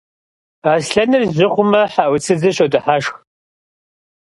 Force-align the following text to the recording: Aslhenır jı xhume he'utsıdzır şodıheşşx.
Aslhenır 0.73 1.23
jı 1.35 1.47
xhume 1.53 1.83
he'utsıdzır 1.93 2.53
şodıheşşx. 2.57 3.09